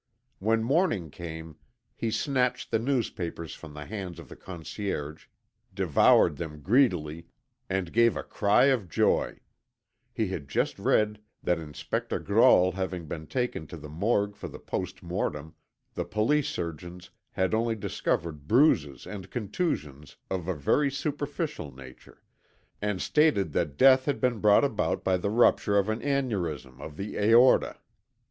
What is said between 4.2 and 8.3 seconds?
the concierge, devoured them greedily, and gave a